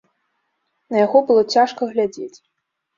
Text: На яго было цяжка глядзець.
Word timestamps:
На 0.95 1.05
яго 1.05 1.23
было 1.29 1.41
цяжка 1.53 1.81
глядзець. 1.95 2.35